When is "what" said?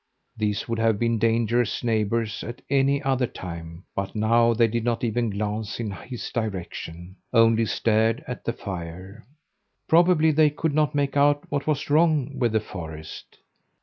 11.51-11.67